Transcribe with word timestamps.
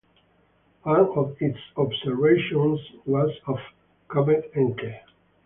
One 0.81 0.99
of 1.15 1.35
its 1.39 1.59
observations 1.77 2.79
was 3.05 3.29
of 3.45 3.59
Comet 4.07 4.51
Encke. 4.55 4.99